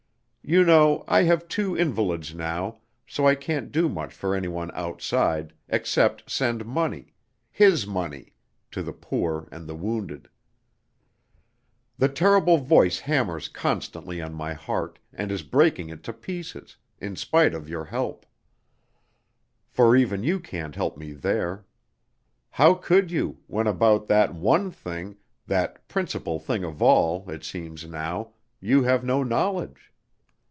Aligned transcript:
You 0.43 0.65
know, 0.65 1.05
I 1.07 1.23
have 1.23 1.47
two 1.47 1.77
invalids 1.77 2.33
now, 2.35 2.81
so 3.07 3.25
I 3.25 3.35
can't 3.35 3.71
do 3.71 3.87
much 3.87 4.11
for 4.13 4.35
any 4.35 4.49
one 4.49 4.69
outside, 4.73 5.53
except 5.69 6.29
send 6.29 6.65
money 6.65 7.13
his 7.51 7.87
money, 7.87 8.33
to 8.71 8.81
the 8.83 8.91
poor 8.91 9.47
and 9.49 9.65
the 9.65 9.75
wounded. 9.75 10.27
"The 11.99 12.09
terrible 12.09 12.57
voice 12.57 12.99
hammers 12.99 13.47
constantly 13.47 14.19
on 14.21 14.33
my 14.33 14.51
heart, 14.53 14.99
and 15.13 15.31
is 15.31 15.41
breaking 15.43 15.87
it 15.89 16.03
to 16.05 16.11
pieces, 16.11 16.75
in 16.99 17.15
spite 17.15 17.53
of 17.53 17.69
your 17.69 17.85
help. 17.85 18.25
For 19.69 19.95
even 19.95 20.21
you 20.23 20.39
can't 20.41 20.75
help 20.75 20.97
me 20.97 21.13
there. 21.13 21.65
How 22.49 22.73
could 22.73 23.09
you, 23.09 23.37
when 23.47 23.67
about 23.67 24.07
that 24.07 24.33
one 24.33 24.69
thing 24.71 25.15
that 25.47 25.87
principal 25.87 26.39
thing 26.39 26.65
of 26.65 26.81
all, 26.81 27.29
it 27.29 27.45
seems 27.45 27.85
now 27.87 28.33
you 28.59 28.83
have 28.83 29.05
no 29.05 29.23
knowledge? 29.23 29.87